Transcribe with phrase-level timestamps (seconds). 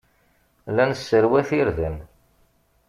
[0.77, 1.95] La nesserwat irden.